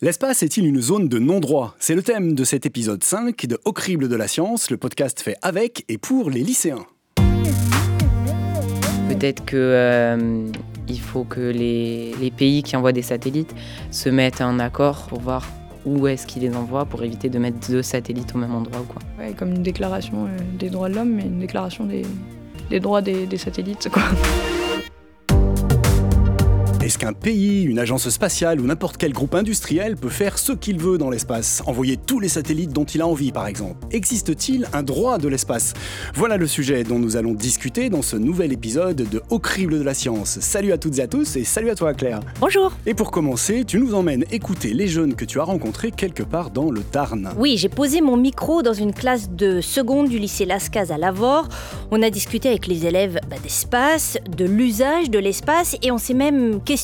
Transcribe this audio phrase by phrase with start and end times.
[0.00, 1.74] L'espace est-il une zone de non-droit?
[1.80, 5.20] C'est le thème de cet épisode 5 de Au crible de la science, le podcast
[5.20, 6.86] fait avec et pour les lycéens.
[9.08, 10.46] Peut-être que euh,
[10.86, 13.52] il faut que les, les pays qui envoient des satellites
[13.90, 15.44] se mettent en accord pour voir
[15.84, 18.84] où est-ce qu'ils les envoient pour éviter de mettre deux satellites au même endroit ou
[18.84, 19.02] quoi.
[19.18, 20.28] Ouais, comme une déclaration euh,
[20.60, 22.02] des droits de l'homme, mais une déclaration des,
[22.70, 23.88] des droits des, des satellites.
[23.88, 24.04] Quoi.
[26.88, 30.78] Est-ce qu'un pays, une agence spatiale ou n'importe quel groupe industriel peut faire ce qu'il
[30.78, 31.62] veut dans l'espace?
[31.66, 35.74] Envoyer tous les satellites dont il a envie, par exemple Existe-t-il un droit de l'espace?
[36.14, 39.84] Voilà le sujet dont nous allons discuter dans ce nouvel épisode de Au crible de
[39.84, 40.38] la science.
[40.40, 42.20] Salut à toutes et à tous et salut à toi Claire.
[42.40, 42.72] Bonjour.
[42.86, 46.50] Et pour commencer, tu nous emmènes écouter les jeunes que tu as rencontrés quelque part
[46.50, 47.28] dans le Tarn.
[47.36, 51.50] Oui, j'ai posé mon micro dans une classe de seconde du lycée Lascaz à Lavore.
[51.90, 56.14] On a discuté avec les élèves bah, d'espace, de l'usage de l'espace et on s'est
[56.14, 56.77] même questionné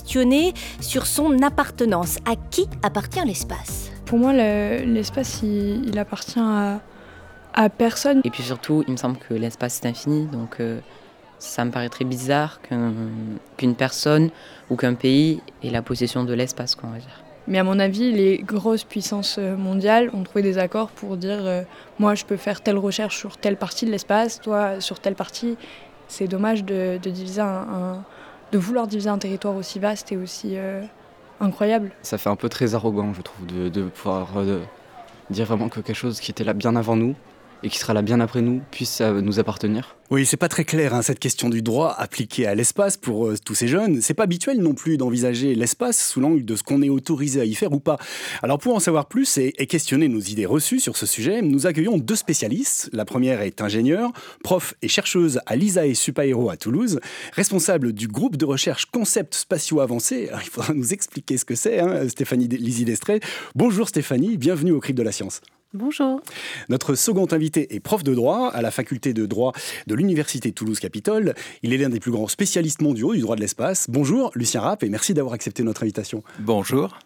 [0.81, 2.19] sur son appartenance.
[2.27, 3.91] À qui appartient l'espace?
[4.07, 6.81] Pour moi, le- l'espace, il, il appartient à,
[7.55, 8.21] à personne.
[8.25, 10.81] Et puis surtout, il me semble que l'espace est infini, donc euh,
[11.39, 12.93] ça me paraît très bizarre qu'un-
[13.57, 14.31] qu'une personne
[14.71, 17.23] ou qu'un pays ait la possession de l'espace, quoi, on va dire.
[17.47, 21.41] Mais à mon avis, les grosses puissances euh, mondiales ont trouvé des accords pour dire
[21.45, 21.63] euh,
[21.99, 25.57] moi, je peux faire telle recherche sur telle partie de l'espace, toi sur telle partie.
[26.09, 28.05] C'est dommage de, de diviser un, un-
[28.55, 30.81] de vouloir diviser un territoire aussi vaste et aussi euh,
[31.41, 31.91] incroyable.
[32.03, 34.61] Ça fait un peu très arrogant, je trouve, de, pouvoir euh,
[35.29, 37.17] dire vraiment que quelque chose qui était là bien avant nous
[37.65, 39.97] et qui sera là bien après nous puisse euh, nous appartenir.
[40.11, 43.37] Oui, c'est pas très clair hein, cette question du droit appliqué à l'espace pour euh,
[43.43, 44.03] tous ces jeunes.
[44.03, 47.47] C'est pas habituel non plus d'envisager l'espace sous l'angle de ce qu'on est autorisé à
[47.47, 47.97] y faire ou pas.
[48.43, 51.67] Alors pour en savoir plus et, et questionner nos idées reçues sur ce sujet, nous
[51.67, 52.91] accueillons deux spécialistes.
[52.93, 54.13] La première est ingénieure,
[54.43, 57.01] prof et chercheuse à l'ISAE Supaéro à Toulouse,
[57.33, 60.29] responsable du groupe de recherche concepts spatiaux avancés.
[60.29, 63.21] Alors, il faudra nous expliquer ce que c'est, hein, Stéphanie Lizzy Destré.
[63.55, 65.41] Bonjour Stéphanie, bienvenue au Crible de la Science.
[65.75, 66.21] Bonjour.
[66.69, 69.53] Notre second invité est prof de droit à la faculté de droit
[69.89, 71.35] de l'Université Toulouse-Capitole.
[71.65, 73.87] Il est l'un des plus grands spécialistes mondiaux du droit de l'espace.
[73.91, 76.23] Bonjour Lucien Rapp et merci d'avoir accepté notre invitation.
[76.39, 76.97] Bonjour.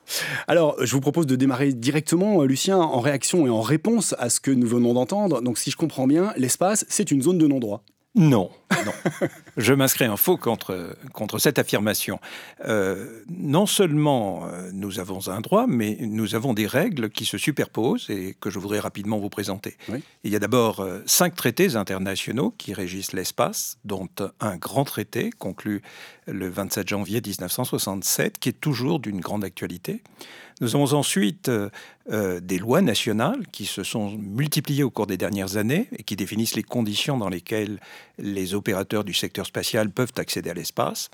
[0.48, 4.28] Alors, je vous propose de démarrer directement, euh, Lucien, en réaction et en réponse à
[4.28, 5.40] ce que nous venons d'entendre.
[5.40, 7.82] Donc, si je comprends bien, l'espace, c'est une zone de non-droit.
[8.14, 8.50] Non,
[8.84, 8.92] non.
[9.56, 12.20] Je m'inscris en faux contre, contre cette affirmation.
[12.64, 17.38] Euh, non seulement euh, nous avons un droit, mais nous avons des règles qui se
[17.38, 19.76] superposent et que je voudrais rapidement vous présenter.
[19.88, 20.02] Oui.
[20.24, 24.08] Il y a d'abord euh, cinq traités internationaux qui régissent l'espace, dont
[24.40, 25.82] un grand traité conclu
[26.26, 30.02] le 27 janvier 1967, qui est toujours d'une grande actualité.
[30.60, 31.70] Nous avons ensuite euh,
[32.10, 36.16] euh, des lois nationales qui se sont multipliées au cours des dernières années et qui
[36.16, 37.78] définissent les conditions dans lesquelles
[38.18, 41.10] les opérateurs du secteur spatial peuvent accéder à l'espace.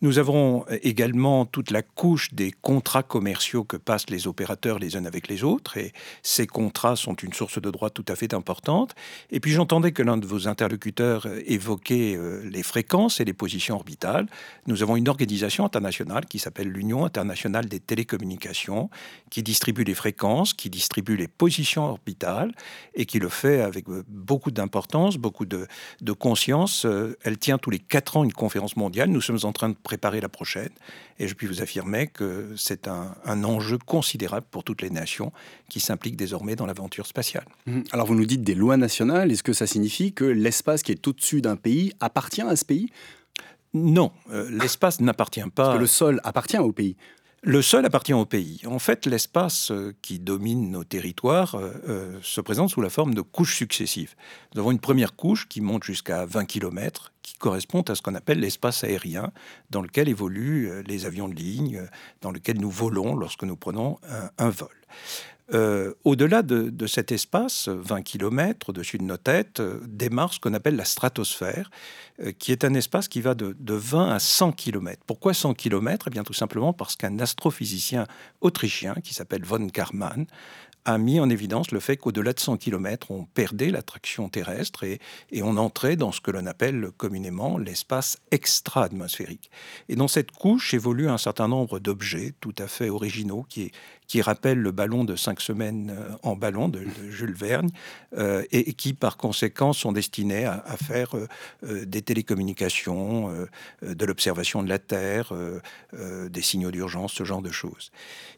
[0.00, 5.04] Nous avons également toute la couche des contrats commerciaux que passent les opérateurs les uns
[5.04, 5.92] avec les autres, et
[6.22, 8.94] ces contrats sont une source de droit tout à fait importante.
[9.30, 13.74] Et puis j'entendais que l'un de vos interlocuteurs évoquait euh, les fréquences et les positions
[13.74, 14.26] orbitales.
[14.68, 18.90] Nous avons une organisation internationale qui s'appelle l'Union internationale des télécommunications,
[19.30, 22.52] qui distribue les fréquences, qui distribue les positions orbitales,
[22.94, 25.66] et qui le fait avec euh, beaucoup d'importance, beaucoup de,
[26.18, 26.86] conscience.
[26.86, 29.10] Euh, Elle tient tous les quatre ans une conférence mondiale.
[29.10, 30.74] Nous sommes en train de préparer la prochaine.
[31.18, 35.32] Et je puis vous affirmer que c'est un, un enjeu considérable pour toutes les nations
[35.70, 37.46] qui s'impliquent désormais dans l'aventure spatiale.
[37.66, 37.84] Mhm.
[37.92, 39.32] Alors, vous nous dites des lois nationales.
[39.32, 42.90] Est-ce que ça signifie que l'espace qui est au-dessus d'un pays appartient à ce pays?
[43.74, 45.48] Non, euh, l'espace n'appartient pas.
[45.54, 46.96] Parce que le sol appartient au pays.
[47.42, 48.60] Le sol appartient au pays.
[48.66, 53.20] En fait, l'espace euh, qui domine nos territoires euh, se présente sous la forme de
[53.20, 54.14] couches successives.
[54.54, 58.14] Nous avons une première couche qui monte jusqu'à 20 km, qui correspond à ce qu'on
[58.14, 59.30] appelle l'espace aérien,
[59.70, 61.86] dans lequel évoluent euh, les avions de ligne, euh,
[62.22, 63.98] dans lequel nous volons lorsque nous prenons
[64.38, 64.68] un, vol.
[65.54, 70.76] Euh, Au-delà de, cet espace, 20 km au-dessus de nos têtes, démarre ce qu'on appelle
[70.76, 71.70] la stratosphère,
[72.38, 75.02] qui est un espace qui va de, de 20 à 100 km.
[75.06, 78.06] Pourquoi 100 km Eh bien tout simplement parce qu'un astrophysicien
[78.40, 80.26] autrichien qui s'appelle von Karman
[80.88, 85.00] a mis en évidence le fait qu'au-delà de 100 km, on perdait l'attraction terrestre et,
[85.30, 89.50] et on entrait dans ce que l'on appelle communément l'espace extra-atmosphérique.
[89.90, 93.70] Et dans cette couche évoluent un certain nombre d'objets tout à fait originaux qui,
[94.08, 96.80] qui rappellent le ballon de cinq semaines euh, en ballon de,
[97.10, 97.68] Jules Verne
[98.16, 103.46] euh, et, qui par conséquent sont destinés à, faire euh, des télécommunications,
[103.82, 105.32] de l'observation de la Terre,
[105.92, 107.90] des signaux d'urgence, ce genre de choses.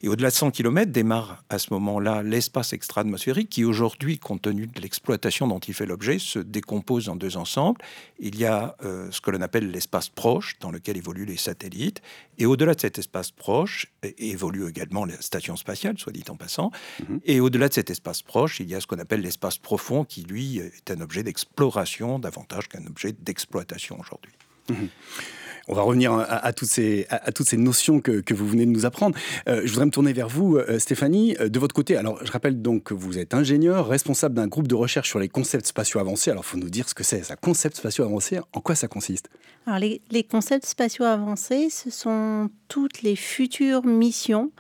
[0.03, 4.41] Et au-delà de 100 km démarre à ce moment-là l'espace l'espace extra-atmosphérique qui aujourd'hui, compte
[4.41, 7.83] tenu de l'exploitation dont il fait l'objet, se décompose en deux ensembles.
[8.19, 12.01] Il y a euh, ce que l'on appelle l'espace proche, dans lequel évoluent les satellites,
[12.39, 16.71] et au-delà de cet espace proche évolue également la station spatiale, soit dit en passant,
[17.07, 17.21] mhm.
[17.27, 20.23] et au-delà de cet espace proche, il y a ce qu'on appelle l'espace profond, qui
[20.23, 24.33] lui est un objet d'exploration davantage qu'un objet d'exploitation aujourd'hui.
[24.71, 24.89] Mhm.
[25.73, 27.07] On va revenir à, toutes, ces,
[27.57, 29.17] notions que, vous venez de nous apprendre.
[29.49, 31.37] Euh, je voudrais me tourner vers vous, euh, Stéphanie.
[31.39, 34.67] Euh, de votre côté, alors je rappelle donc que vous êtes ingénieur, responsable d'un groupe
[34.67, 36.33] de recherche sur les concepts spatiaux avancés.
[36.33, 38.89] Alors il faut nous dire ce que c'est, ça, concept spatiaux avancés, en quoi ça
[38.89, 39.31] consiste?
[39.65, 44.51] Alors les, les, concepts spatiaux avancés, ce sont toutes les futures missions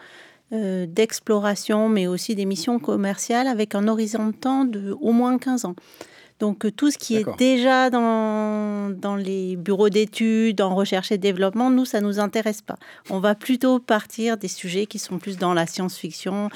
[0.52, 5.64] d'exploration, mais aussi des missions commerciales avec un horizon de temps de au moins 15
[5.64, 5.76] ans.
[6.40, 11.18] Donc euh, tout ce qui est déjà dans, dans les bureaux d'études, en recherche et
[11.18, 12.76] développement, nous, ça ne nous intéresse pas.
[13.10, 16.48] On va plutôt partir des sujets qui sont plus dans la science-fiction,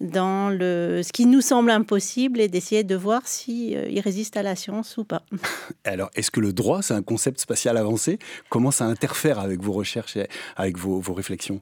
[0.00, 4.36] dans le, ce qui nous semble impossible et d'essayer de voir s'il si, euh, résiste
[4.36, 5.22] à la science ou pas.
[5.84, 8.18] Alors, est-ce que le droit, c'est un concept spatial avancé?
[8.48, 11.60] Comment ça interfère avec vos recherches et avec vos, vos réflexions?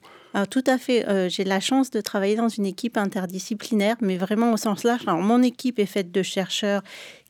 [0.50, 1.08] Tout à fait.
[1.08, 5.02] Euh, j'ai la chance de travailler dans une équipe interdisciplinaire, mais vraiment au sens large.
[5.06, 6.82] Alors, mon équipe est faite de chercheurs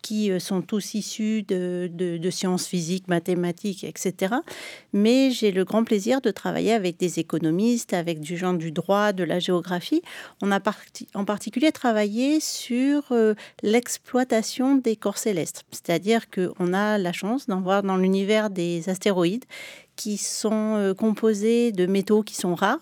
[0.04, 4.34] qui euh, sont tous issus de, de, sciences physiques, mathématiques, etc.
[4.92, 9.12] Mais j'ai le grand plaisir de travailler avec des économistes, avec du genre du droit,
[9.12, 10.02] de la géographie.
[10.42, 10.60] On a
[11.14, 17.62] en particulier travaillé sur euh, l'exploitation des corps célestes, c'est-à-dire qu'on a la chance d'en
[17.62, 19.44] voir dans l'univers des astéroïdes
[19.96, 22.80] qui sont euh, composés de métaux qui sont rares,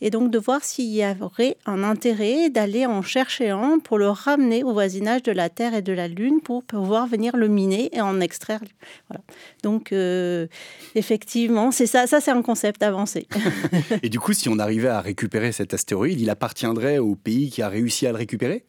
[0.00, 4.08] et donc de voir s'il y aurait un intérêt d'aller en chercher un pour le
[4.08, 7.90] ramener au voisinage de la Terre et de la Lune pour pouvoir venir le miner
[7.92, 8.60] et en extraire.
[9.08, 9.22] Voilà.
[9.62, 10.46] Donc euh,
[10.94, 13.26] effectivement, c'est ça, ça c'est un concept avancé.
[14.02, 17.62] et du coup, si on arrivait à récupérer cet astéroïde, il appartiendrait au pays qui
[17.62, 18.64] a réussi à le récupérer?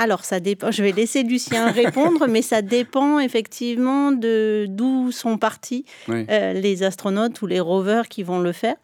[0.00, 0.70] Alors, ça dépend.
[0.70, 6.82] Je vais laisser Lucien répondre, mais ça dépend effectivement de d'où sont partis euh, les
[6.82, 8.76] astronautes ou les rovers qui vont le faire.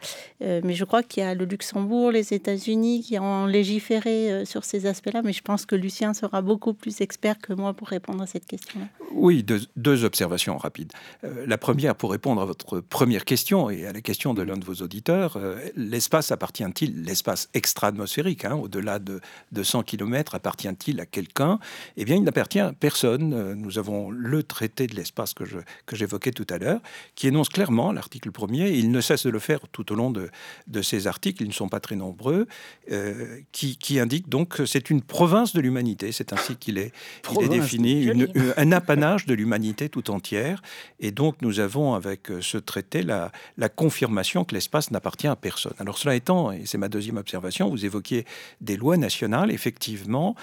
[0.43, 4.45] Euh, mais je crois qu'il y a le Luxembourg, les États-Unis qui ont légiféré euh,
[4.45, 5.23] sur ces aspects-là.
[5.25, 8.45] Mais je pense que Lucien sera beaucoup plus expert que moi pour répondre à cette
[8.45, 8.85] question-là.
[9.13, 10.93] Oui, deux, observations rapides.
[11.23, 14.65] la première, pour répondre à votre première question et à la question de l'un de
[14.67, 15.41] vos auditeurs,
[15.77, 19.23] l'espace appartient-il, l'espace extra-atmosphérique, hein, au-delà de,
[19.53, 21.59] de 100 km, appartient-il à quelqu'un,
[21.97, 23.33] eh bien, il n'appartient à personne.
[23.33, 26.81] Euh, nous avons le traité de l'espace que, je, que j'évoquais tout à l'heure,
[27.15, 30.29] qui énonce clairement, l'article premier, il ne cesse de le faire tout au long de,
[30.67, 32.47] de ces articles, ils ne sont pas très nombreux,
[32.91, 36.93] euh, qui, qui indique donc que c'est une province de l'humanité, c'est ainsi qu'il est,
[37.33, 40.63] il est défini, euh, un apanage de l'humanité tout entière.
[41.01, 45.75] Et donc, nous avons avec ce traité la, la confirmation que l'espace n'appartient à personne.
[45.79, 48.25] Alors, cela étant, et c'est ma deuxième observation, vous évoquiez
[48.61, 50.35] des lois nationales, effectivement,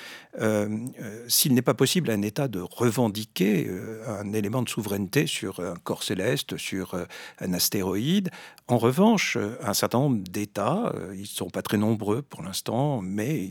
[1.27, 5.59] s'il n'est pas possible à un État de revendiquer euh, un élément de souveraineté sur
[5.59, 6.95] un corps céleste, sur
[7.39, 8.29] un astéroïde,
[8.67, 13.49] en revanche, un certain nombre d'États, ils ne sont pas très nombreux pour l'instant, mais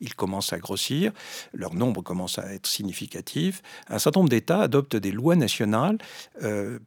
[0.00, 1.10] ils, commencent à grossir,
[1.52, 5.98] leur nombre commence à être significatif, un certain nombre d'États adoptent des lois nationales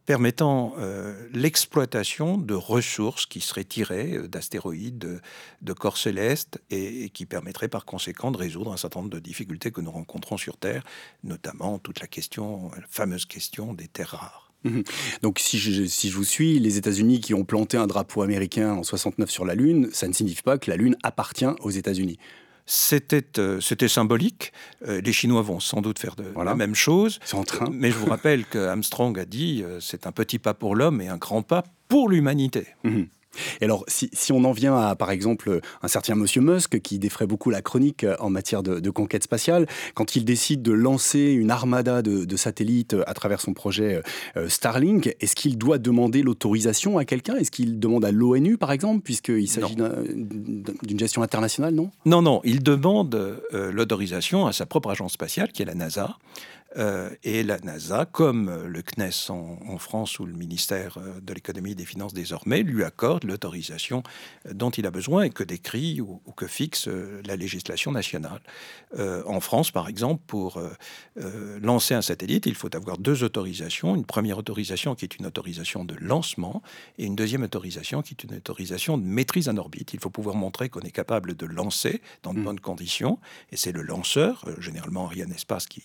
[0.06, 0.74] permettant
[1.34, 5.20] l'exploitation de ressources qui seraient tirées d'astéroïdes,
[5.62, 9.20] de, corps célestes, et, et qui permettraient par conséquent de résoudre un certain nombre de
[9.20, 10.84] difficultés que nous rencontrons sur Terre,
[11.24, 14.52] notamment toute la question, la fameuse question des terres rares.
[14.64, 14.84] Mhm.
[15.22, 18.74] Donc si je, si je vous suis, les États-Unis qui ont planté un drapeau américain
[18.74, 22.18] en 69 sur la Lune, ça ne signifie pas que la Lune appartient aux États-Unis.
[22.66, 24.52] C'était, euh, c'était symbolique.
[24.88, 27.20] Euh, les Chinois vont sans doute faire de, la même chose.
[27.24, 27.70] C'est en train.
[27.72, 31.00] Mais je vous rappelle que Armstrong a dit euh, c'est un petit pas pour l'homme
[31.00, 32.66] et un grand pas pour l'humanité.
[32.84, 33.08] Mhm.
[33.62, 37.28] Et alors, si, on en vient à, par exemple, un certain Monsieur Musk, qui défrait
[37.28, 41.52] beaucoup la chronique euh, en matière de, conquête spatiale, quand il décide de lancer une
[41.52, 44.02] armada de, satellites euh, à travers son projet
[44.38, 47.36] euh, Starlink, est-ce qu'il doit demander l'autorisation à quelqu'un?
[47.36, 51.92] Est-ce qu'il demande à l'ONU, par exemple, puisqu'il s'agit d'une gestion internationale, non?
[52.06, 56.18] Non, non, il demande l'autorisation à sa propre agence spatiale, qui est la NASA.
[56.78, 61.72] Euh, et la NASA, comme le CNES en, France ou le ministère euh, de l'économie
[61.72, 64.04] et des finances désormais, lui accorde l'autorisation
[64.46, 66.90] euh, dont il a besoin et que décrit ou, que fixe
[67.26, 68.42] la législation nationale.
[68.98, 70.62] en France, par exemple, pour
[71.62, 73.96] lancer un satellite, il faut avoir deux autorisations.
[73.96, 76.62] Une première autorisation qui est une autorisation de lancement
[76.98, 79.94] et une deuxième autorisation qui est une autorisation de maîtrise en orbite.
[79.94, 82.44] Il faut pouvoir montrer qu'on est capable de lancer dans de mmh.
[82.44, 83.18] bonnes conditions
[83.52, 85.84] et c'est le lanceur, généralement Ariane Espace, qui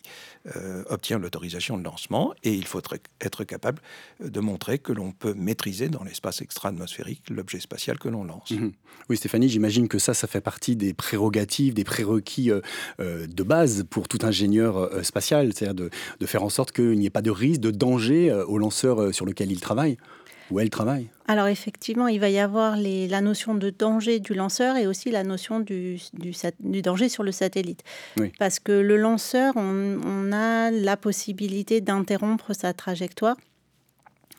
[0.88, 2.80] obtient l'autorisation de lancement et il faut
[3.20, 3.82] être capable
[4.20, 8.50] de montrer que l'on peut maîtriser dans l'espace extra-atmosphérique l'objet spatial que l'on lance.
[8.50, 8.72] Mhm.
[9.08, 12.50] Oui, Stéphanie, j'imagine que ça, ça fait partie des prérogatives, des prérequis
[12.98, 17.22] de base pour tout ingénieur spatial, c'est-à-dire de, faire en sorte qu'il n'y ait pas
[17.22, 19.96] de risque, de danger au lanceur sur lequel il travaille.
[20.50, 24.76] Où elle travaille Alors effectivement, il va y avoir la notion de danger du lanceur
[24.76, 26.00] et aussi la notion du,
[26.82, 27.82] danger sur le satellite.
[28.38, 33.36] Parce que le lanceur, on, a la possibilité d'interrompre sa trajectoire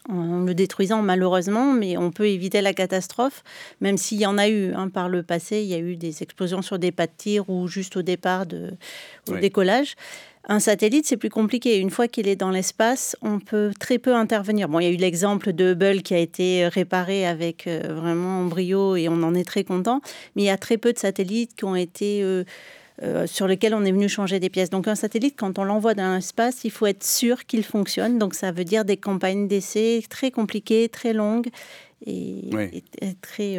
[0.10, 3.43] en le détruisant malheureusement, mais on peut éviter la catastrophe,
[3.81, 6.24] même s'il y en a eu hein, par le passé, il y a eu des
[6.24, 8.72] explosions sur des pas de tir ou juste au départ, de,
[9.29, 9.96] au décollage.
[10.48, 11.77] Un satellite, c'est plus compliqué.
[11.77, 14.70] Une fois qu'il est dans l'espace, on peut très peu intervenir.
[14.70, 18.43] Bon, il y a eu l'exemple de Hubble qui a été réparé avec euh, vraiment
[18.46, 20.01] brio et on en est très content.
[20.36, 22.43] Mais il y a très peu de satellites qui ont été euh,
[23.01, 24.70] euh, sur lesquels on est venu changer des pièces.
[24.70, 28.17] Donc un satellite, quand on l'envoie dans l'espace, il faut être sûr qu'il fonctionne.
[28.20, 31.50] Donc ça veut dire des campagnes d'essai très compliquées, très longues
[32.05, 32.84] et,
[33.22, 33.58] très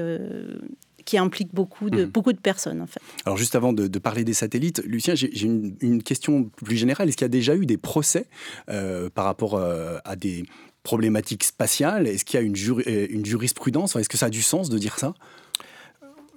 [1.04, 2.10] qui implique beaucoup de, mhm.
[2.10, 2.80] beaucoup de personnes.
[2.80, 3.00] En fait.
[3.24, 7.08] Alors juste avant de, parler des satellites, Lucien, j'ai une, question plus générale.
[7.08, 8.26] Est-ce qu'il y a déjà eu des procès
[8.68, 10.44] euh, par rapport euh, à des
[10.82, 12.06] problématiques spatiales?
[12.06, 13.96] Est-ce qu'il y a une, euh, une jurisprudence?
[13.96, 15.14] Est-ce que ça a du sens de dire ça?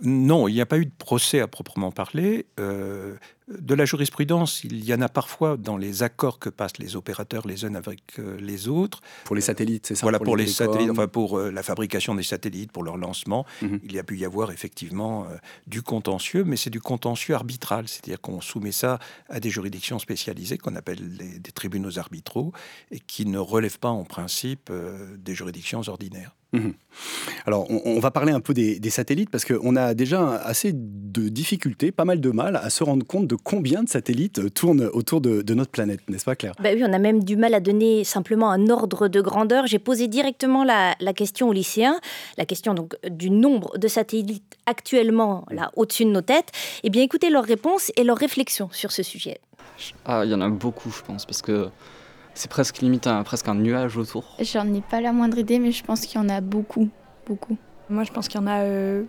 [0.02, 2.48] Non, il n'y a pas eu de procès à proprement parler.
[2.60, 3.16] Euh,
[3.48, 7.48] de la jurisprudence, il y en a parfois dans les accords que passent les opérateurs
[7.48, 9.02] les uns avec euh, les autres.
[9.24, 12.24] Pour les satellites, c'est ça Voilà, pour, les, satellites, enfin pour euh, la fabrication des
[12.24, 13.80] satellites, pour leur lancement, mhm.
[13.84, 15.28] il y a pu y avoir effectivement
[15.68, 19.00] du contentieux, mais c'est du contentieux arbitral, c'est-à-dire qu'on soumet ça
[19.30, 21.00] à des juridictions spécialisées qu'on appelle
[21.40, 22.52] des tribunaux arbitraux
[22.92, 24.72] et qui ne relèvent pas en principe
[25.18, 26.36] des juridictions ordinaires.
[26.56, 26.74] Mhm.
[27.46, 31.92] Alors, on, va parler un peu des, satellites parce qu'on a déjà assez de difficultés,
[31.92, 35.54] pas mal de mal à se rendre compte de combien de satellites tournent autour de,
[35.54, 36.54] notre planète, n'est-ce pas Claire?
[36.62, 39.68] Bah Oui, on a même du mal à donner simplement un ordre de grandeur.
[39.68, 42.00] J'ai posé directement la, question aux lycéens,
[42.38, 46.52] la question donc du nombre de satellites actuellement là au-dessus de nos têtes.
[46.84, 49.40] Eh bien, écoutez leurs réponses et leurs réflexions sur ce sujet.
[50.06, 51.70] Ah, il y en a beaucoup, je pense, parce que
[52.36, 54.26] c'est presque limite un, presque un nuage autour.
[54.40, 56.90] J'en ai pas la moindre idée, mais je pense qu'il y en a beaucoup,
[57.26, 57.58] beaucoup.
[57.90, 59.04] Moi, je pense qu'il y en a euh,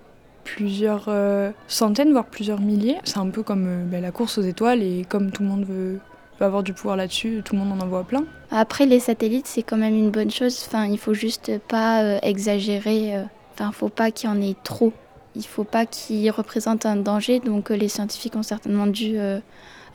[0.45, 2.99] plusieurs euh, centaines, voire plusieurs milliers.
[3.05, 5.65] C'est un peu comme euh, ben, la course aux étoiles, et comme tout le monde
[5.65, 5.99] veut,
[6.41, 8.25] avoir du pouvoir là-dessus, tout le monde en envoie plein.
[8.51, 10.63] Après, les satellites, c'est quand même une bonne chose.
[10.67, 13.25] Enfin, il faut juste pas exagérer.
[13.55, 14.93] Enfin, faut pas qu'il y en ait trop.
[15.35, 17.41] Il faut pas qu'ils représentent un danger.
[17.41, 19.19] Donc, les scientifiques ont certainement dû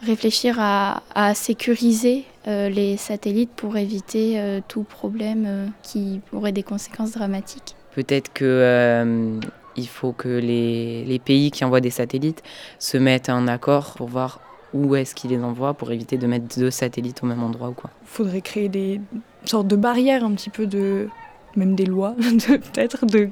[0.04, 6.64] réfléchir à, sécuriser euh, les satellites pour éviter euh, tout problème euh, qui aurait des
[6.64, 7.76] conséquences dramatiques.
[7.94, 9.40] Peut-être que
[9.78, 12.44] il faut que les, les, pays qui envoient des satellites
[12.78, 14.42] se mettent en accord pour voir
[14.74, 17.74] où est-ce qu'ils les envoient pour éviter de mettre deux satellites au même endroit ou
[17.74, 17.90] quoi.
[18.02, 19.00] Il faudrait créer des
[19.46, 21.08] sortes de barrières un petit peu de
[21.56, 22.16] même des lois
[22.48, 23.30] peut-être de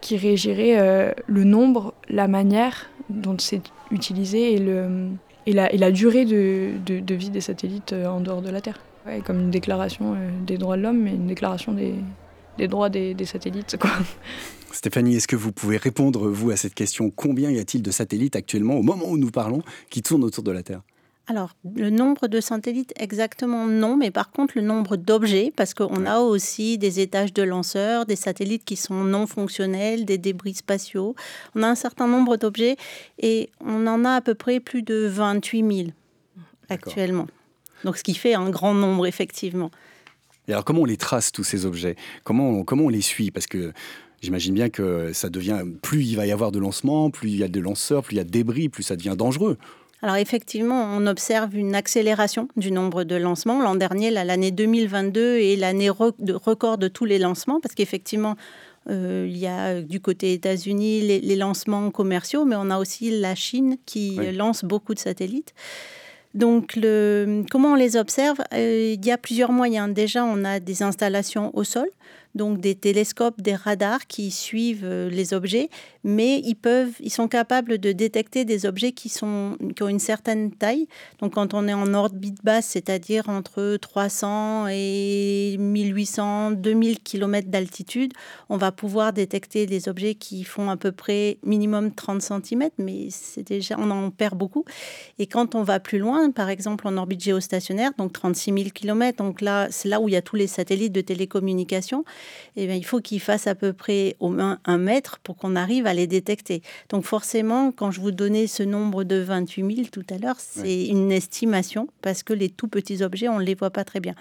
[0.00, 5.10] qui régiraient le nombre, la manière dont c'est utilisé et le
[5.48, 8.80] et la, durée de, vie des satellites euh, en dehors de la Terre.
[9.24, 13.76] comme une déclaration euh, des droits de l'homme, mais une déclaration des, droits des, satellites.
[14.72, 17.10] Stéphanie, est-ce que vous pouvez répondre, vous, à cette question?
[17.10, 20.52] Combien y a-t-il de satellites actuellement, au moment où nous parlons, qui tournent autour de
[20.52, 20.82] la Terre?
[21.30, 26.06] Alors, le nombre de satellites, exactement non, mais par contre, le nombre d'objets, parce qu'on
[26.06, 31.14] a aussi des étages de lanceurs, des satellites qui sont non fonctionnels, des débris spatiaux.
[31.54, 32.76] On a un certain nombre d'objets
[33.18, 35.88] et on en a à peu près plus de 28 000
[36.70, 37.26] actuellement.
[37.84, 39.70] Donc, ce qui fait un grand nombre, effectivement.
[40.48, 41.96] Et alors, comment on les trace, tous ces objets?
[42.24, 43.30] Comment on, comment on les suit?
[43.30, 43.74] Parce que
[44.20, 47.44] J'imagine bien que ça devient, plus il va y avoir de lancements, plus il y
[47.44, 49.58] a de lanceurs, plus il y a de débris, plus ça devient dangereux.
[50.02, 53.60] Alors effectivement, on observe une accélération du nombre de lancements.
[53.60, 58.36] L'an dernier, l'année 2022 est l'année record de tous les lancements parce qu'effectivement,
[58.88, 63.20] euh, il y a euh, du côté États-Unis les, lancements commerciaux, mais on a aussi
[63.20, 65.52] la Chine qui lance beaucoup de satellites.
[66.34, 68.38] Donc, le, comment on les observe?
[68.54, 69.92] Euh, Il y a plusieurs moyens.
[69.92, 71.88] Déjà, on a des installations au sol
[72.34, 75.70] donc des télescopes, des radars qui suivent euh, les objets,
[76.04, 79.98] mais ils peuvent, ils sont capables de détecter des objets qui sont qui ont une
[79.98, 80.86] certaine taille.
[81.20, 88.12] Donc quand on est en orbite basse, c'est-à-dire entre 300 et 1800, 2000 km d'altitude,
[88.48, 93.08] on va pouvoir détecter des objets qui font à peu près minimum 30 cm, mais
[93.10, 94.64] c'est déjà on en perd beaucoup.
[95.18, 99.18] Et quand on va plus loin, par exemple en orbite géostationnaire, donc 36 000 km,
[99.18, 101.97] donc là c'est là où il y a tous les satellites de télécommunication
[102.56, 105.56] eh bien, il faut qu'ils fassent à peu près au moins un mètre pour qu'on
[105.56, 106.62] arrive à les détecter.
[106.88, 110.86] Donc forcément, quand je vous donnais ce nombre de 28 000 tout à l'heure, c'est
[110.86, 114.14] une estimation parce que les tout petits objets, on ne les voit pas très bien.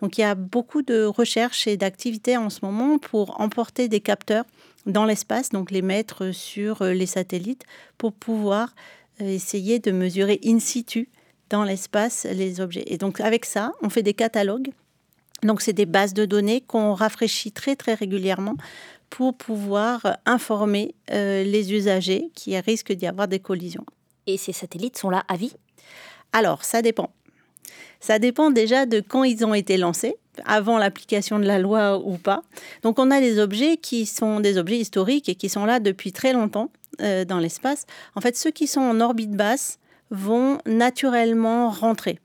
[0.00, 4.00] Donc il y a beaucoup de recherches et d'activités en ce moment pour emporter des
[4.00, 4.44] capteurs
[4.86, 7.64] dans l'espace, donc les mettre sur euh, les satellites
[7.96, 8.74] pour pouvoir
[9.20, 11.08] euh, essayer de mesurer in situ
[11.50, 12.84] dans l'espace les objets.
[12.86, 14.70] Et donc avec ça, on fait des catalogues.
[15.44, 18.56] Donc c'est des bases de données qu'on rafraîchit très très régulièrement
[19.10, 23.84] pour pouvoir informer euh, les usagers qui risquent d'y avoir des collisions.
[24.26, 25.54] Et ces satellites sont là à vie?
[26.32, 27.10] Alors ça dépend.
[28.00, 32.16] Ça dépend déjà de quand ils ont été lancés avant l'application de la loi ou
[32.16, 32.42] pas.
[32.82, 36.12] Donc on a des objets qui sont des objets historiques et qui sont là depuis
[36.12, 36.70] très longtemps
[37.00, 37.86] euh, dans l'espace.
[38.14, 39.78] En fait, ceux qui sont en orbite basse
[40.10, 42.18] vont naturellement rentrer.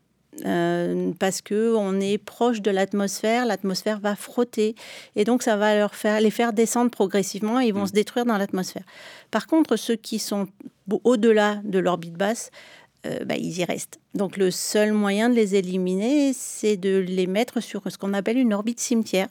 [0.46, 4.76] Euh, parce que on est proche de l'atmosphère, l'atmosphère va frotter
[5.16, 7.88] et donc ça va leur faire, les faire descendre progressivement et ils vont mmh.
[7.88, 8.84] se détruire dans l'atmosphère.
[9.32, 10.48] Par contre, ceux qui sont
[11.04, 12.52] au-delà de l'orbite basse
[13.06, 14.00] euh, bah, ils y restent.
[14.14, 18.38] Donc le seul moyen de les éliminer, c'est de les mettre sur ce qu'on appelle
[18.38, 19.30] une orbite cimetière,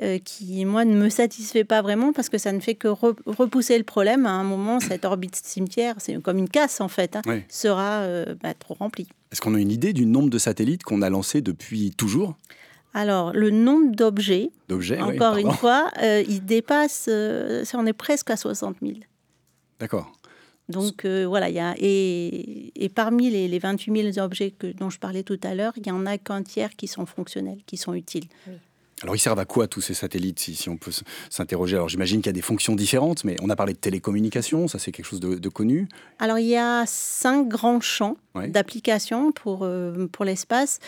[0.00, 3.76] euh, qui, moi, ne me satisfait pas vraiment parce que ça ne fait que repousser
[3.76, 4.24] le problème.
[4.24, 8.34] À un moment, cette orbite cimetière, c'est comme une casse en fait, hein, sera euh,
[8.42, 9.08] bah, trop remplie.
[9.34, 12.36] Est-ce qu'on a une idée du nombre de satellites qu'on a lancés depuis toujours?
[12.92, 14.52] Alors, le nombre d'objets,
[15.00, 18.92] encore une fois, il dépasse, on est presque à 60 000.
[19.80, 20.12] D'accord.
[20.68, 24.68] Donc euh, voilà, il y a, et, et parmi les, les, 28 000 objets que,
[24.68, 27.58] dont je parlais tout à l'heure, il y en a qu'un tiers qui sont fonctionnels,
[27.66, 28.28] qui sont utiles.
[29.02, 30.92] Alors, ils servent à quoi tous ces satellites, si, si on peut
[31.28, 31.76] s'interroger?
[31.76, 34.78] Alors, j'imagine qu'il y a des fonctions différentes, mais on a parlé de télécommunications, ça
[34.78, 35.88] c'est quelque chose de, connu.
[36.18, 40.78] Alors, il y a cinq grands champs d'application pour, euh, pour l'espace.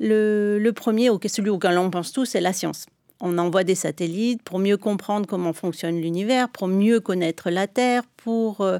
[0.00, 2.86] Le, le, premier, celui auquel on pense tous, c'est la science
[3.20, 8.02] on envoie des satellites pour mieux comprendre comment fonctionne l'univers, pour mieux connaître la Terre,
[8.26, 8.78] pour, euh,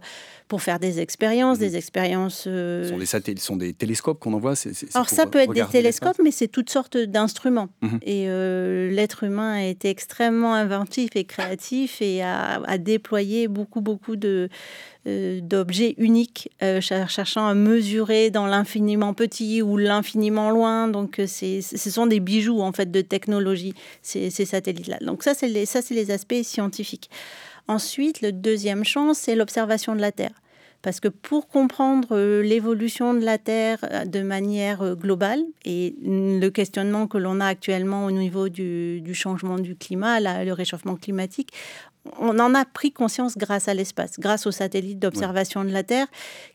[0.49, 1.77] pour faire des expériences, des mmh.
[1.77, 2.45] expériences...
[2.49, 4.55] Euh, ce sont des satellites, sont des télescopes qu'on envoie
[4.95, 7.69] Alors ça peut être des télescopes, mais c'est toutes sortes d'instruments.
[7.81, 7.97] Mmh.
[8.03, 13.81] Et euh, l'être humain a été extrêmement inventif et créatif et a, a déployé beaucoup,
[13.81, 14.49] beaucoup de,
[15.05, 16.51] d'objets uniques,
[16.81, 20.89] cherchant à mesurer dans l'infiniment petit ou l'infiniment loin.
[20.89, 24.99] Donc, ce sont des bijoux en fait de technologie, ces, ces satellites-là.
[25.03, 27.11] Donc ça, c'est les, ça, c'est les aspects scientifiques.
[27.69, 30.43] Ensuite, le deuxième champ, c'est l'observation de la Terre.
[30.83, 35.97] Parce que pour comprendre euh, l'évolution de la Terre euh, de manière euh, globale et
[36.01, 41.53] le questionnement que l'on a actuellement au niveau du, changement du climat, le réchauffement climatique,
[42.21, 46.07] on en a pris conscience grâce à l'espace, grâce aux satellites d'observation de la Terre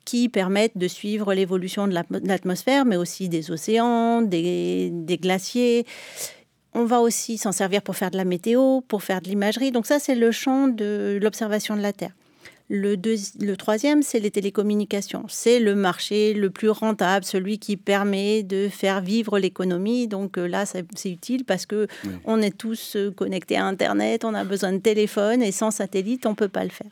[0.05, 5.85] qui permettent de suivre l'évolution de l'atmosphère, mais aussi des océans, des glaciers.
[6.73, 9.71] On va aussi s'en servir pour faire de la météo, pour faire de l'imagerie.
[9.71, 12.13] Donc ça, c'est le champ de l'observation de la Terre.
[12.69, 15.25] Le, le troisième, c'est les télécommunications.
[15.27, 20.07] C'est le marché le plus rentable, celui qui permet de faire vivre l'économie.
[20.07, 21.87] Donc euh, là, c'est utile parce que
[22.23, 26.25] on est tous euh, connectés à Internet, on a besoin de téléphone et sans satellite,
[26.25, 26.87] on peut pas le faire.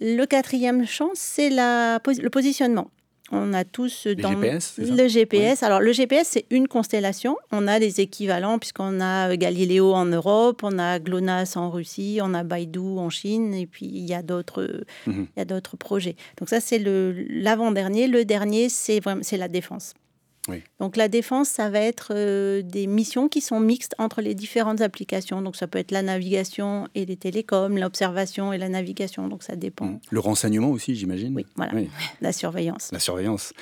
[0.00, 2.88] Le quatrième champ, c'est le positionnement.
[3.32, 5.62] On a tous dans GPS, le GPS.
[5.62, 7.36] Alors le GPS c'est une constellation.
[7.52, 12.18] On a des équivalents puisqu'on a euh, Galileo en Europe, on a GLONASS en Russie,
[12.22, 15.26] on a Baidu en Chine et puis il y a d'autres mhm.
[15.36, 16.16] il y a d'autres projets.
[16.38, 18.08] Donc ça c'est l'avant-dernier.
[18.08, 19.94] Le dernier c'est c'est la défense.
[20.78, 24.80] Donc la défense, ça va être euh, des missions qui sont mixtes entre les différentes
[24.80, 25.42] applications.
[25.42, 29.28] Donc ça peut être la navigation et les télécoms, l'observation et la navigation.
[29.28, 29.86] Donc ça dépend.
[29.86, 30.00] Mmh.
[30.10, 31.34] Le renseignement aussi, j'imagine.
[31.34, 31.72] Oui, voilà.
[32.20, 32.90] La surveillance.
[32.92, 33.52] La surveillance.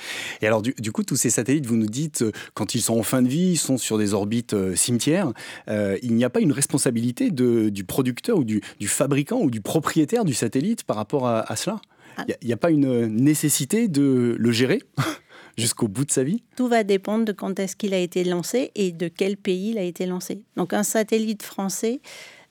[0.41, 3.03] Et alors du, coup, tous ces satellites, vous nous dites, euh, quand ils sont en
[3.03, 5.31] fin de vie, ils sont sur des orbites euh, cimetières.
[5.67, 10.25] il n'y a pas une responsabilité de, du producteur ou du, fabricant ou du propriétaire
[10.25, 11.79] du satellite par rapport à, à cela?
[12.17, 12.25] Ah.
[12.41, 14.81] Il n'y a, pas une nécessité de le gérer?
[15.57, 18.71] jusqu'au bout de sa vie Tout va dépendre de quand est-ce qu'il a été lancé
[18.75, 20.41] et de quel pays il a été lancé.
[20.57, 22.01] Donc un satellite français,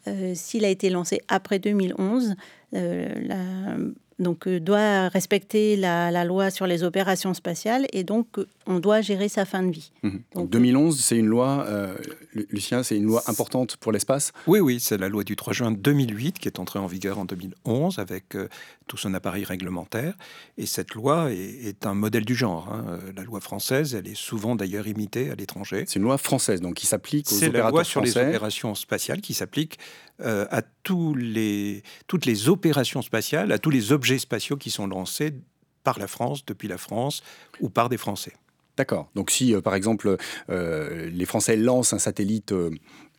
[0.06, 2.34] euh, s'il a été lancé après 2011,
[2.74, 3.76] euh, la,
[4.22, 9.00] donc euh, doit respecter la, loi sur les opérations spatiales et donc euh, on doit
[9.00, 9.92] gérer sa fin de vie.
[10.02, 10.20] Mhm.
[10.34, 11.94] Donc, 2011, c'est une loi, euh,
[12.50, 14.32] Lucien, c'est une loi importante pour l'espace?
[14.46, 17.24] Oui, oui, c'est la loi du 3 juin 2008 qui est entrée en vigueur en
[17.24, 18.36] 2011 avec
[18.86, 20.14] tout son appareil réglementaire.
[20.58, 22.68] Et cette loi est, un modèle du genre.
[22.72, 22.98] Hein.
[23.16, 25.84] La loi française, elle est souvent d'ailleurs imitée à l'étranger.
[25.86, 28.74] C'est une loi française, donc qui s'applique aux opérateurs C'est la loi sur les opérations
[28.74, 29.78] spatiales qui s'applique
[30.20, 35.32] à tous les, toutes les opérations spatiales, à tous les objets spatiaux qui sont lancés
[35.82, 37.22] par la France, depuis la France,
[37.60, 38.32] ou par des Français.
[38.76, 39.10] D'accord.
[39.14, 40.16] Donc si, euh, par exemple,
[40.50, 42.70] euh, les Français lancent un satellite euh,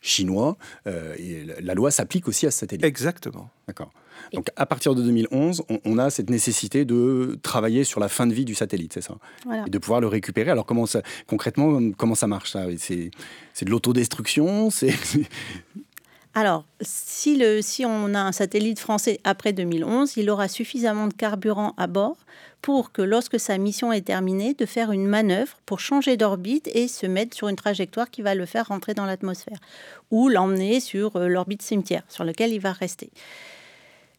[0.02, 0.58] chinois.
[0.86, 2.84] et la loi s'applique aussi à ce satellite.
[2.84, 3.50] Exactement.
[3.68, 3.92] D'accord.
[4.34, 8.34] Donc à partir de 2011, on, a cette nécessité de travailler sur la fin de
[8.34, 9.16] vie du satellite, c'est ça?
[9.66, 10.52] Et de pouvoir le récupérer.
[10.52, 12.66] Alors comment ça, concrètement, comment ça marche ça?
[12.78, 13.12] C'est
[13.62, 14.70] de l'autodestruction?
[14.72, 14.94] C'est
[16.36, 21.86] alors, si, on a un satellite français après 2011, il aura suffisamment de carburant à
[21.86, 22.18] bord
[22.64, 26.88] pour que lorsque sa mission est terminée, de faire une manœuvre pour changer d'orbite et
[26.88, 29.60] se mettre sur une trajectoire qui va le faire rentrer dans l'atmosphère
[30.10, 33.12] ou l'emmener sur euh, l'orbite cimetière sur laquelle il va rester.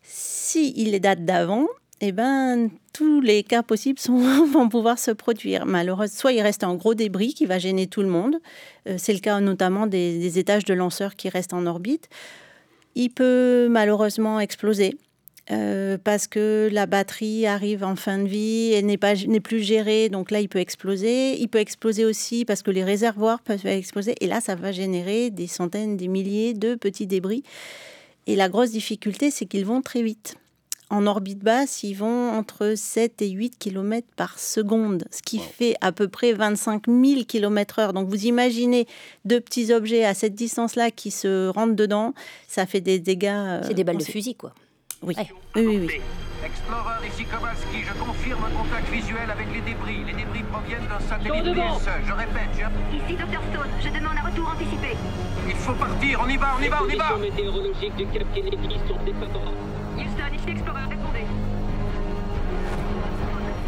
[0.02, 1.66] Si il est date d'avant,
[2.08, 3.98] eh ben, tous les cas possibles
[4.52, 5.64] vont pouvoir se produire.
[5.64, 8.36] Malheureusement, soit il reste un gros débris qui va gêner tout le monde.
[8.88, 12.08] Euh, c'est le cas notamment des, étages de lanceurs qui restent en orbite.
[12.94, 14.98] Il peut malheureusement exploser.
[15.50, 20.08] Euh, parce que la batterie arrive en fin de vie et n'est n'est plus gérée,
[20.08, 21.38] donc là il peut exploser.
[21.38, 25.30] Il peut exploser aussi parce que les réservoirs peuvent exploser et là ça va générer
[25.30, 27.42] des centaines, des milliers de petits débris.
[28.26, 30.36] Et la grosse difficulté, c'est qu'ils vont très vite
[30.94, 35.74] en orbite basse, ils vont entre 7 et 8 km par seconde, ce qui fait
[35.80, 37.92] à peu près 25 000 km heure.
[37.92, 38.86] Donc vous imaginez
[39.24, 42.14] deux petits objets à cette distance-là qui se rentrent dedans,
[42.46, 43.26] ça fait des dégâts.
[43.26, 44.52] Euh, C'est des balles de fusil, quoi.
[45.02, 45.14] Oui.
[45.56, 46.00] oui, oui, oui.
[46.44, 50.04] Explorer, ici Kowalski, je confirme un contact visuel avec les débris.
[50.06, 51.90] Les débris proviennent d'un satellite DSE.
[52.06, 52.96] Je répète, je...
[52.96, 54.96] Ici Dr Stone, je demande un retour anticipé.
[55.48, 58.26] Il faut partir, on y va, on y va, on y va météorologiques du Cap
[58.34, 59.83] Kennedy sont défavorables.
[59.96, 61.26] Houston, ici Explorer, répondez.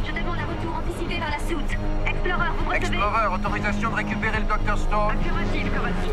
[0.04, 1.72] Je demande un retour anticipé vers la soute.
[2.06, 5.10] Explorer, vous recevez Explorer, autorisation de récupérer le Dr Stone.
[5.20, 6.10] Affirmative, Kowalski.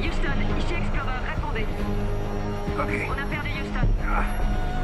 [0.00, 1.66] Houston, ici Explorer, répondez.
[2.78, 3.08] Ok.
[3.08, 3.86] On a perdu Houston.
[4.08, 4.24] Ah.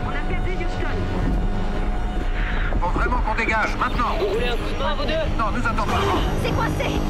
[0.07, 0.97] On a perdu Houston.
[2.81, 4.17] Faut vraiment qu'on dégage, maintenant.
[4.19, 6.01] Vous voulez un coup de main, vous deux Non, nous attendons.
[6.43, 7.01] C'est coincé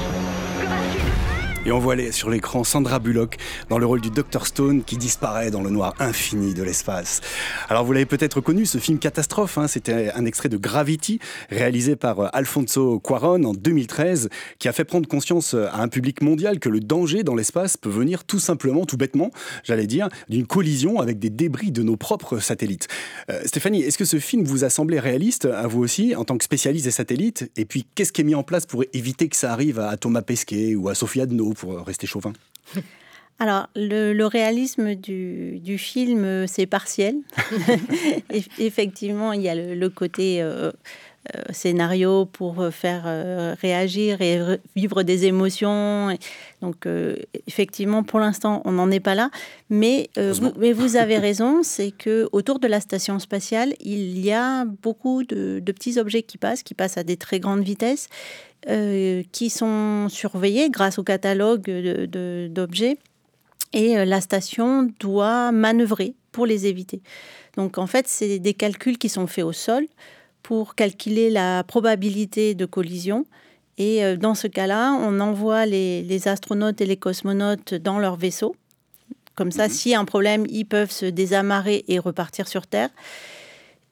[0.60, 1.19] Kowalski,
[1.66, 3.36] et on voit sur l'écran Sandra Bullock
[3.68, 7.20] dans le rôle du Dr Stone qui disparaît dans le noir infini de l'espace.
[7.68, 11.20] Alors vous l'avez peut-être connu, ce film catastrophe, hein, c'était un extrait de Gravity
[11.50, 15.90] réalisé par euh, Alfonso Cuaron en 2013 qui a fait prendre conscience euh, à un
[15.90, 19.32] public mondial que le danger dans l'espace peut venir tout simplement, tout bêtement,
[19.64, 22.88] j'allais dire, d'une collision avec des débris de nos propres satellites.
[23.30, 26.38] Euh, Stéphanie, est-ce que ce film vous a semblé réaliste à vous aussi en tant
[26.38, 27.52] que spécialiste des satellites?
[27.58, 30.22] Et puis qu'est-ce qui est mis en place pour éviter que ça arrive à Thomas
[30.22, 32.34] Pesquet ou à Sophia Pour rester chauvin
[33.40, 37.16] alors, le, réalisme du, film, c'est partiel.
[38.60, 40.72] Effectivement, il y a le, côté euh,
[41.36, 44.40] euh, scénario pour faire euh, réagir et
[44.76, 46.18] vivre des émotions.
[46.62, 46.86] Donc,
[47.48, 49.32] effectivement, pour l'instant, on n'en est pas là.
[49.70, 54.34] Mais, vous, mais vous avez raison, c'est que autour de la station spatiale, il y
[54.34, 58.10] a beaucoup de, de petits objets qui passent, qui passent à des très grandes vitesses
[58.68, 61.70] euh, qui sont surveillés grâce au catalogue
[62.50, 62.98] d'objets.
[63.72, 67.02] Et euh, la station doit manœuvrer pour les éviter.
[67.56, 69.86] Donc en fait, c'est des calculs qui sont faits au sol
[70.44, 73.26] pour calculer la probabilité de collision.
[73.78, 78.56] Et euh, dans ce cas-là, on envoie les, astronautes et les cosmonautes dans leur vaisseau.
[79.36, 79.74] Comme ça, mhm.
[79.74, 82.90] s'il y a un problème, ils peuvent se désamarrer et repartir sur Terre.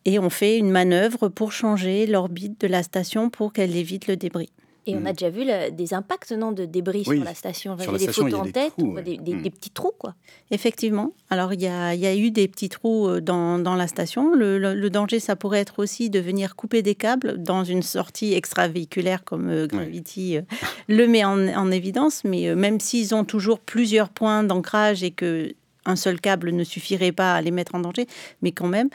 [0.03, 4.17] Et on fait une manœuvre pour changer l'orbite de la station pour qu'elle évite le
[4.17, 4.49] débris.
[4.87, 5.13] Et on a mm.
[5.13, 7.75] déjà vu des impacts non, de débris sur la station.
[7.77, 9.01] J'ai des photos en tête, mm.
[9.01, 9.91] des, petits trous.
[9.97, 10.15] quoi.
[10.49, 11.13] Effectivement.
[11.29, 14.33] Alors, il y a, eu des petits trous euh, dans, la station.
[14.33, 19.25] Le, danger, ça pourrait être aussi de venir couper des câbles dans une sortie extravéhiculaire
[19.25, 20.41] comme euh, Gravity euh,
[20.87, 22.23] le met en, évidence.
[22.23, 25.53] Mais même s'ils ont toujours plusieurs points d'ancrage et que
[25.87, 28.05] un seul câble ne suffirait pas à les mettre en danger,
[28.41, 28.89] mais quand même.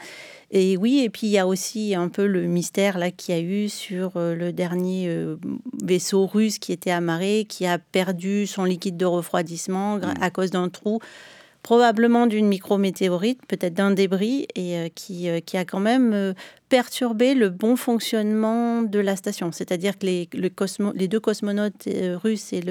[0.55, 3.37] Et oui, et puis il y a aussi un peu le mystère là qu'il y
[3.37, 5.35] a eu sur euh, le dernier euh,
[5.83, 10.13] vaisseau russe qui était amarré, qui a perdu son liquide de refroidissement mmh.
[10.21, 10.99] à cause d'un trou
[11.63, 16.35] probablement d'une micrométéorite, peut-être d'un débris, et euh, qui, qui, a quand même
[16.73, 19.51] perturbé le bon fonctionnement de la station.
[19.51, 21.87] C'est-à-dire que les, le cosmo, les deux cosmonautes
[22.23, 22.63] russes et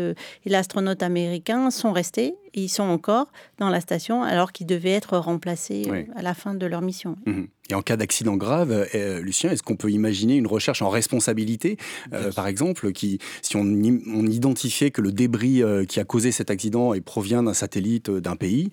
[0.45, 3.29] l'astronaute américain sont restés, et ils sont encore
[3.61, 7.15] dans la station, alors qu'ils devaient être remplacés à la fin de leur mission.
[7.27, 7.43] Mmh.
[7.71, 11.77] Et en cas d'accident grave, euh, Lucien, est-ce qu'on peut imaginer une recherche en responsabilité,
[12.13, 16.33] euh, par exemple, qui, si on, on, identifiait que le débris euh, qui a causé
[16.33, 18.73] cet accident et provient d'un satellite d'un pays,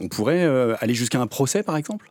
[0.00, 0.46] on pourrait
[0.80, 2.10] aller jusqu'à un procès, par exemple?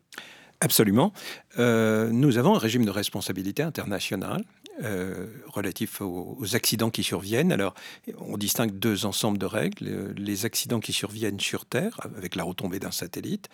[0.62, 1.14] Absolument.
[1.58, 4.44] nous avons un régime de responsabilité internationale
[4.84, 7.54] euh, relatif aux, accidents qui surviennent.
[7.54, 7.74] Alors,
[8.20, 10.14] on distingue deux ensembles de règles.
[10.18, 13.48] Les accidents qui surviennent sur Terre, avec la retombée d'un satellite,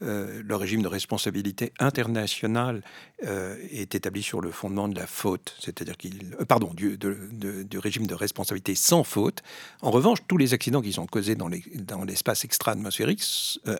[0.00, 2.82] euh, le régime de responsabilité internationale
[3.24, 7.78] euh, est établi sur le fondement de la faute, c'est-à-dire qu'il, euh, pardon, du, du,
[7.78, 9.42] régime de responsabilité sans faute.
[9.82, 13.24] En revanche, tous les accidents qui sont causés dans, les, dans l'espace extra-atmosphérique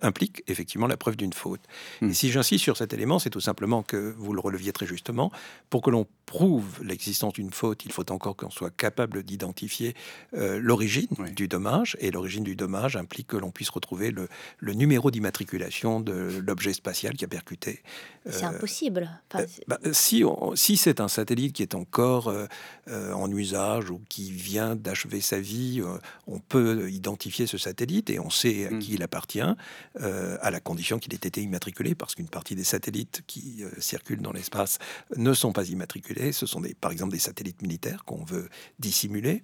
[0.03, 1.61] impliquent effectivement la preuve d'une faute.
[2.01, 2.11] Hmm.
[2.11, 5.31] Et si j'insiste sur cet élément, c'est tout simplement que vous le releviez très justement,
[5.71, 9.95] pour que l'on prouve l'existence d'une faute, il faut encore qu'on soit capable d'identifier
[10.33, 14.29] l'origine du dommage, et l'origine du dommage implique que l'on puisse retrouver le,
[14.59, 17.83] le numéro d'immatriculation de l'objet spatial qui a percuté.
[18.27, 19.11] C'est euh, impossible.
[19.35, 24.33] Euh, bah, si si c'est un satellite qui est encore euh, en usage ou qui
[24.33, 25.83] vient d'achever sa vie,
[26.27, 28.79] on peut identifier ce satellite et on sait à hmm.
[28.79, 33.23] qui il appartient, à la condition qu'il ait été immatriculé, parce qu'une partie des satellites
[33.27, 34.79] qui circulent dans l'espace
[35.17, 36.33] ne sont pas immatriculés.
[36.33, 39.43] Ce sont des, par exemple des satellites militaires qu'on veut dissimuler.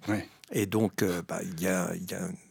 [0.51, 1.91] Et donc, euh, bah, il, y a,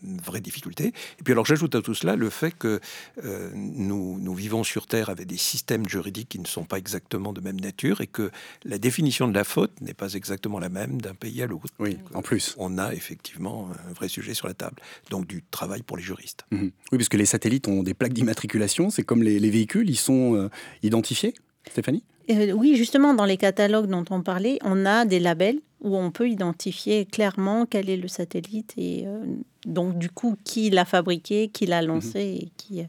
[0.02, 0.88] une vraie difficulté.
[0.88, 2.80] Et puis alors, j'ajoute à tout cela le fait que
[3.24, 7.32] euh, nous, nous, vivons sur Terre avec des systèmes juridiques qui ne sont pas exactement
[7.32, 8.30] de même nature et que
[8.64, 11.72] la définition de la faute n'est pas exactement la même d'un pays à l'autre.
[11.78, 12.54] Oui, en plus.
[12.58, 14.82] On a effectivement un vrai sujet sur la table.
[15.10, 16.44] Donc, du travail pour les juristes.
[16.50, 16.72] Mhm.
[16.90, 18.90] Oui, parce que les satellites ont des plaques d'immatriculation.
[18.90, 20.48] C'est comme les, véhicules, ils sont euh,
[20.82, 21.34] identifiés,
[21.70, 22.02] Stéphanie?
[22.28, 26.28] Oui, justement, dans les catalogues dont on parlait, on a des labels où on peut
[26.28, 29.22] identifier clairement quel est le satellite et euh,
[29.66, 32.36] donc du coup qui l'a fabriqué, qui l'a lancé mhm.
[32.36, 32.82] et qui,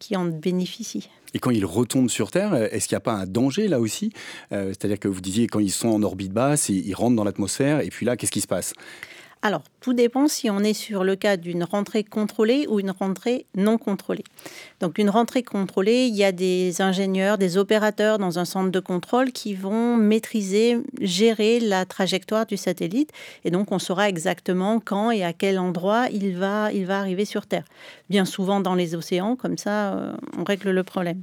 [0.00, 1.08] qui en bénéficie.
[1.34, 4.12] Et quand ils retombent sur Terre, est-ce qu'il n'y a pas un danger là aussi?
[4.50, 7.80] Euh, C'est-à-dire que vous disiez quand ils sont en orbite basse, ils rentrent dans l'atmosphère
[7.80, 8.74] et puis là, qu'est-ce qui se passe?
[9.44, 13.46] Alors, tout dépend si on est sur le cas d'une rentrée contrôlée ou une rentrée
[13.56, 14.22] non contrôlée.
[14.80, 18.78] Donc, une rentrée contrôlée, il y a des ingénieurs, des opérateurs dans un centre de
[18.78, 23.10] contrôle qui vont maîtriser, gérer la trajectoire du satellite.
[23.44, 27.24] Et donc, on saura exactement quand et à quel endroit il va, il va arriver
[27.24, 27.64] sur Terre.
[28.10, 31.22] Bien souvent dans les océans, comme ça, euh, on règle le problème.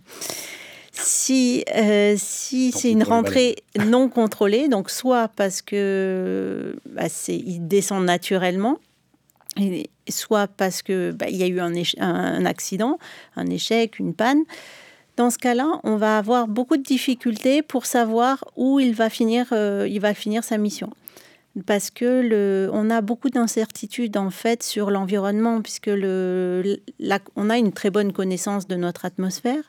[1.01, 8.03] Si, euh, si c'est une rentrée non contrôlée, donc soit parce que bah, il descend
[8.05, 8.79] naturellement,
[10.09, 12.99] soit parce que bah, il y a eu un, un, accident,
[13.35, 14.43] un échec, une panne.
[15.17, 19.47] Dans ce cas-là, on va avoir beaucoup de difficultés pour savoir où il va finir,
[19.51, 20.89] euh, il va finir sa mission.
[21.65, 26.77] Parce que le, on a beaucoup d'incertitudes en fait sur l'environnement puisque le,
[27.35, 29.63] on a une très bonne connaissance de notre atmosphère,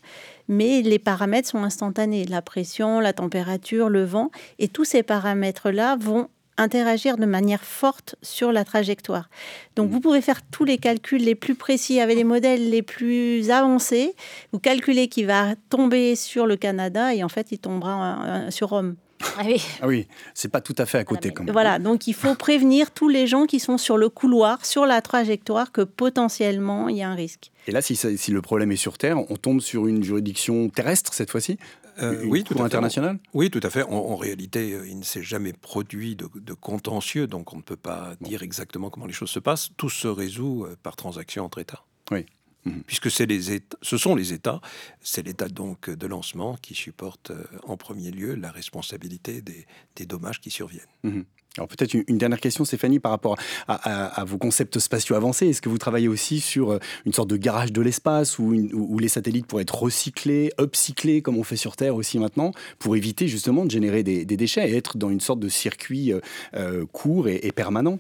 [0.50, 5.96] mais les paramètres sont instantanés, la pression, la température, le vent, et tous ces paramètres-là
[5.96, 9.30] vont interagir de manière forte sur la trajectoire.
[9.76, 9.92] Donc mmh.
[9.92, 14.14] vous pouvez faire tous les calculs les plus précis avec les modèles les plus avancés.
[14.52, 18.96] Vous calculez qu'il va tomber sur le Canada et en fait il tombera sur Rome.
[19.36, 21.52] Ah oui, ah oui c'est pas tout à fait à côté quand même.
[21.52, 25.02] Voilà, donc il faut prévenir tous les gens qui sont sur le couloir, sur la
[25.02, 27.50] trajectoire, que potentiellement il y a un risque.
[27.66, 31.12] Et là, si, si le problème est sur Terre, on tombe sur une juridiction terrestre
[31.14, 31.58] cette fois-ci?
[32.02, 33.82] Euh, oui, tout international Oui, tout à fait.
[33.82, 38.14] En, réalité, euh, il ne s'est jamais produit de, contentieux, donc on ne peut pas
[38.20, 39.70] dire exactement comment les choses se passent.
[39.76, 41.84] Tout se résout euh, par transaction entre États.
[42.10, 42.26] Oui.
[42.64, 42.82] Mhm.
[42.86, 44.60] Puisque c'est les États, ce sont les États,
[45.00, 49.66] c'est l'État donc de lancement qui supporte euh, en premier lieu la responsabilité des,
[50.06, 50.80] dommages qui surviennent.
[51.02, 51.24] Mhm.
[51.56, 55.48] Alors peut-être une, dernière question, Stéphanie, par rapport à, vos concepts spatiaux avancés.
[55.48, 58.98] Est-ce que vous travaillez aussi sur euh, une sorte de garage de l'espace où, où,
[58.98, 63.26] les satellites pourraient être recyclés, upcyclés, comme on fait sur Terre aussi maintenant, pour éviter
[63.26, 66.12] justement de générer des, déchets et être dans une sorte de circuit
[66.54, 67.98] euh, court et permanent?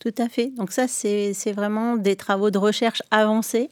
[0.00, 0.46] Tout à fait.
[0.56, 3.68] Donc ça, c'est vraiment des travaux de recherche avancés,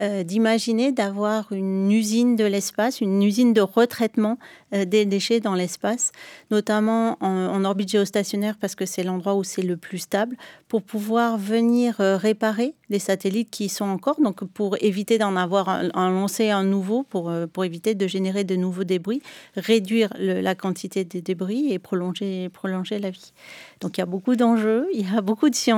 [0.00, 4.38] euh, d'imaginer d'avoir une usine de l'espace, une usine de retraitement
[4.74, 6.12] euh, des déchets dans l'espace,
[6.52, 10.36] notamment en, orbite géostationnaire parce que c'est l'endroit où c'est le plus stable,
[10.68, 15.68] pour pouvoir venir euh, réparer les satellites qui sont encore, donc pour éviter d'en avoir
[15.68, 19.22] un, lancé un nouveau, pour, pour éviter de générer de nouveaux débris,
[19.56, 23.32] réduire la quantité des débris et prolonger, prolonger la vie.
[23.80, 25.71] Donc il y a beaucoup d'enjeux, il y a beaucoup de science.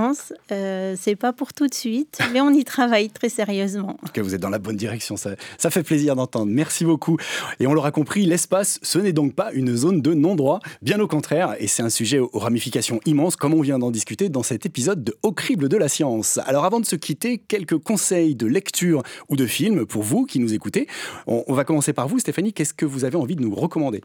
[0.52, 3.96] Euh, c'est pas pour tout de suite, mais on y travaille très sérieusement.
[4.02, 5.16] En vous êtes dans la bonne direction.
[5.16, 6.50] Ça, ça fait plaisir d'entendre.
[6.50, 7.16] Merci beaucoup.
[7.60, 10.60] Et on l'aura compris, l'espace, ce n'est donc pas une zone de non-droit.
[10.82, 11.54] Bien au contraire.
[11.58, 15.04] Et c'est un sujet aux ramifications immenses, comme on vient d'en discuter dans cet épisode
[15.04, 16.38] de Au crible de la science.
[16.46, 20.38] Alors avant de se quitter, quelques conseils de lecture ou de film pour vous qui
[20.38, 20.86] nous écoutez.
[21.26, 22.52] on va commencer par vous, Stéphanie.
[22.52, 24.02] Qu'est-ce que vous avez envie de nous recommander?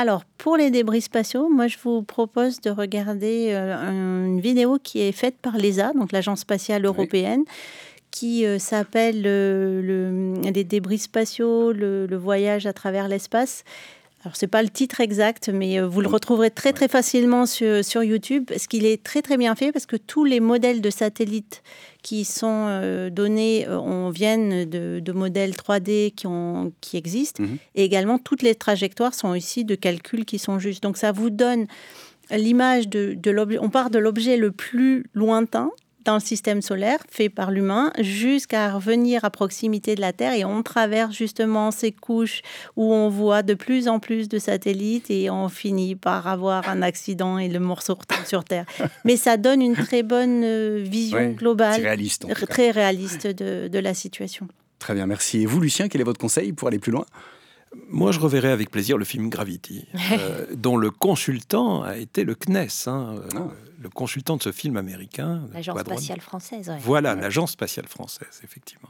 [0.00, 5.02] Alors, pour les débris spatiaux, moi, je vous propose de regarder euh, une vidéo qui
[5.02, 7.44] est faite par l'ESA, donc l'Agence spatiale européenne,
[8.10, 13.62] qui euh, s'appelle euh, Les débris spatiaux, le, voyage à travers l'espace.
[14.24, 17.84] Alors, c'est pas le titre exact, mais euh, vous le retrouverez très, très facilement sur,
[17.84, 20.88] sur YouTube, parce qu'il est très, très bien fait, parce que tous les modèles de
[20.88, 21.62] satellites
[22.02, 27.42] qui sont euh, donnés euh, on viennent de, de, modèles 3D qui, ont, qui existent,
[27.42, 27.58] Mhm.
[27.74, 30.82] et également toutes les trajectoires sont ici de calculs qui sont justes.
[30.82, 31.66] Donc, ça vous donne
[32.30, 33.58] l'image de, de l'objet.
[33.60, 35.70] On part de l'objet le plus lointain
[36.10, 40.44] dans le système solaire fait par l'humain jusqu'à revenir à proximité de la Terre et
[40.44, 42.42] on traverse justement ces couches
[42.74, 46.82] où on voit de plus en plus de satellites et on finit par avoir un
[46.82, 48.66] accident et le morceau retombe sur Terre.
[49.04, 53.78] Mais ça donne une très bonne euh, vision Ouais, globale, réaliste, très réaliste de, de
[53.78, 54.48] la situation.
[54.80, 55.42] Très bien, merci.
[55.42, 57.06] Et vous, Lucien, quel est votre conseil pour aller plus loin?
[57.88, 62.34] Moi, je reverrai avec plaisir le film Gravity, euh, dont le consultant a été le
[62.34, 63.48] CNES, hein, euh, Ah.
[63.80, 65.46] le consultant de ce film américain.
[65.52, 65.94] L'agence Quadron.
[65.96, 66.68] spatiale française.
[66.68, 66.78] ouais.
[66.80, 68.88] Voilà, l'agence spatiale française, effectivement.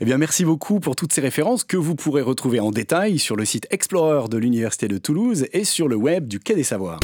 [0.00, 3.36] Eh bien, merci beaucoup pour toutes ces références que vous pourrez retrouver en détail sur
[3.36, 7.00] le site Explorer de l'Université de Toulouse et sur le web du Quai des Savoirs.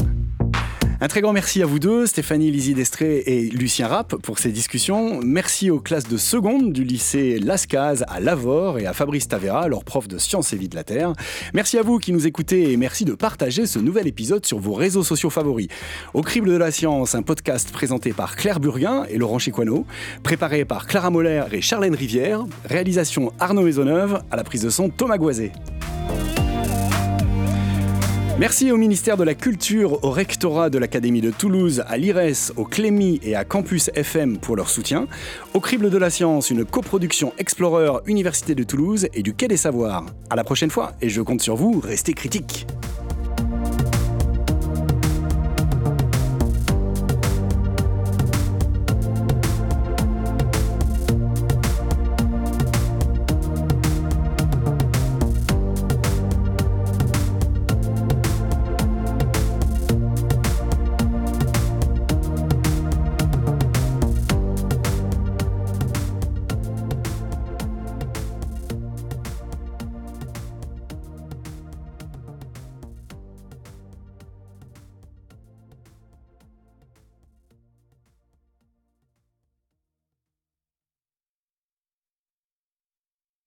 [1.03, 4.51] Un très grand merci à vous deux, Stéphanie Lizzie Destré et Lucien Rapp, pour ces
[4.51, 5.19] discussions.
[5.23, 9.83] Merci aux classes de seconde du lycée Lascaz à Lavore et à Fabrice Tavera, leur
[9.83, 11.13] prof de sciences et vie de la Terre.
[11.55, 14.73] Merci à vous qui nous écoutez et merci de partager ce nouvel épisode sur vos
[14.73, 15.69] réseaux sociaux favoris.
[16.13, 19.87] Au Crible de la Science, un podcast présenté par Claire Burguin et Laurent Chiquano,
[20.21, 24.89] préparé par Clara Moller et Charlène Rivière, réalisation Arnaud Maisonneuve, à la prise de son
[24.89, 25.51] Thomas Goiset.
[28.39, 32.65] Merci au ministère de la Culture, au rectorat de l'Académie de Toulouse, à l'IRES, au
[32.65, 35.07] Clémy et à Campus FM pour leur soutien.
[35.53, 39.57] Au Crible de la Science, une coproduction Explorer Université de Toulouse et du Quai des
[39.57, 40.05] Savoirs.
[40.29, 42.65] À la prochaine fois et je compte sur vous, restez critiques.